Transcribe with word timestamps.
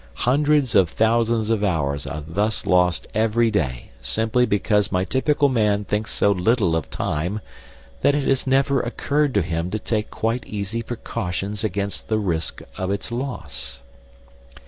Hundreds 0.25 0.73
of 0.73 0.89
thousands 0.89 1.51
of 1.51 1.63
hours 1.63 2.07
are 2.07 2.23
thus 2.27 2.65
lost 2.65 3.05
every 3.13 3.51
day 3.51 3.91
simply 4.01 4.47
because 4.47 4.91
my 4.91 5.05
typical 5.05 5.47
man 5.47 5.85
thinks 5.85 6.11
so 6.11 6.31
little 6.31 6.75
of 6.75 6.89
time 6.89 7.39
that 8.01 8.15
it 8.15 8.27
has 8.27 8.47
never 8.47 8.79
occurred 8.81 9.31
to 9.31 9.43
him 9.43 9.69
to 9.69 9.77
take 9.77 10.09
quite 10.09 10.43
easy 10.47 10.81
precautions 10.81 11.63
against 11.63 12.07
the 12.07 12.17
risk 12.17 12.63
of 12.79 12.89
its 12.89 13.11
loss. 13.11 13.83